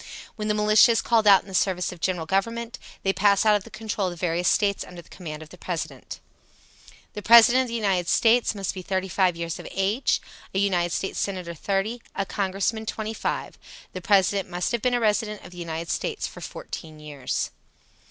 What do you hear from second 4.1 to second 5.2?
the various States under the